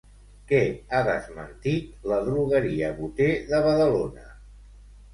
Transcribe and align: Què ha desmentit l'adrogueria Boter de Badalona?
Què 0.51 0.61
ha 0.91 1.01
desmentit 1.07 2.09
l'adrogueria 2.13 2.93
Boter 3.05 3.31
de 3.55 3.65
Badalona? 3.71 4.31